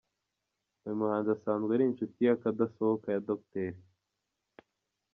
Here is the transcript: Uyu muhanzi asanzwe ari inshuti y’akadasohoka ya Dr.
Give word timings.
Uyu 0.83 0.99
muhanzi 1.01 1.29
asanzwe 1.35 1.71
ari 1.73 1.83
inshuti 1.87 2.19
y’akadasohoka 2.27 3.07
ya 3.11 3.23
Dr. 3.29 3.71